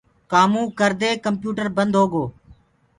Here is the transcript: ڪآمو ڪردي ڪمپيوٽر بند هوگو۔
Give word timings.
ڪآمو 0.31 0.61
ڪردي 0.79 1.09
ڪمپيوٽر 1.25 1.67
بند 1.77 1.93
هوگو۔ 1.99 2.23